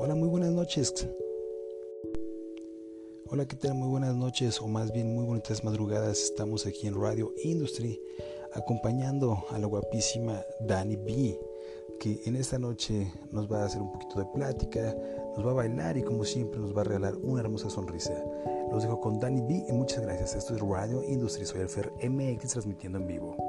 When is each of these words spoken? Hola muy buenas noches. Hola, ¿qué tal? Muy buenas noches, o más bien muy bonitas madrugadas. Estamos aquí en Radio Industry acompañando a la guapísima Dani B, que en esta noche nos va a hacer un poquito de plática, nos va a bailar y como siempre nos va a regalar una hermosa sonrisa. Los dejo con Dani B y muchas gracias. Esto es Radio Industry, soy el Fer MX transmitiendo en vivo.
Hola 0.00 0.14
muy 0.14 0.28
buenas 0.28 0.52
noches. 0.52 1.08
Hola, 3.30 3.46
¿qué 3.46 3.56
tal? 3.56 3.74
Muy 3.74 3.88
buenas 3.88 4.14
noches, 4.14 4.62
o 4.62 4.68
más 4.68 4.92
bien 4.92 5.12
muy 5.12 5.24
bonitas 5.24 5.64
madrugadas. 5.64 6.20
Estamos 6.20 6.66
aquí 6.66 6.86
en 6.86 6.94
Radio 6.94 7.34
Industry 7.42 8.00
acompañando 8.52 9.44
a 9.50 9.58
la 9.58 9.66
guapísima 9.66 10.40
Dani 10.60 10.94
B, 10.94 11.36
que 11.98 12.20
en 12.26 12.36
esta 12.36 12.60
noche 12.60 13.12
nos 13.32 13.50
va 13.50 13.62
a 13.62 13.66
hacer 13.66 13.82
un 13.82 13.90
poquito 13.90 14.20
de 14.20 14.26
plática, 14.26 14.96
nos 15.36 15.44
va 15.44 15.50
a 15.50 15.54
bailar 15.54 15.96
y 15.96 16.04
como 16.04 16.24
siempre 16.24 16.60
nos 16.60 16.76
va 16.76 16.82
a 16.82 16.84
regalar 16.84 17.16
una 17.16 17.40
hermosa 17.40 17.68
sonrisa. 17.68 18.14
Los 18.70 18.84
dejo 18.84 19.00
con 19.00 19.18
Dani 19.18 19.40
B 19.40 19.64
y 19.68 19.72
muchas 19.72 20.02
gracias. 20.02 20.36
Esto 20.36 20.54
es 20.54 20.60
Radio 20.60 21.02
Industry, 21.02 21.44
soy 21.44 21.62
el 21.62 21.68
Fer 21.68 21.92
MX 22.08 22.52
transmitiendo 22.52 22.98
en 22.98 23.06
vivo. 23.08 23.47